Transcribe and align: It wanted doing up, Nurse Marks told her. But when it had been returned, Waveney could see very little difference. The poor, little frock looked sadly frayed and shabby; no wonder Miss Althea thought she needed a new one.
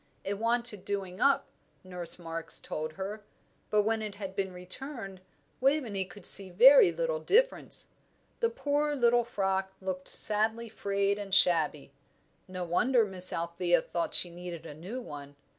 It 0.23 0.39
wanted 0.39 0.83
doing 0.83 1.21
up, 1.21 1.45
Nurse 1.83 2.17
Marks 2.17 2.59
told 2.59 2.93
her. 2.93 3.21
But 3.69 3.83
when 3.83 4.01
it 4.01 4.15
had 4.15 4.35
been 4.35 4.51
returned, 4.51 5.21
Waveney 5.59 6.05
could 6.05 6.25
see 6.25 6.49
very 6.49 6.91
little 6.91 7.19
difference. 7.19 7.89
The 8.39 8.49
poor, 8.49 8.95
little 8.95 9.23
frock 9.23 9.73
looked 9.79 10.07
sadly 10.07 10.69
frayed 10.69 11.19
and 11.19 11.35
shabby; 11.35 11.91
no 12.47 12.63
wonder 12.63 13.05
Miss 13.05 13.31
Althea 13.31 13.79
thought 13.79 14.15
she 14.15 14.31
needed 14.31 14.65
a 14.65 14.73
new 14.73 14.99
one. 14.99 15.35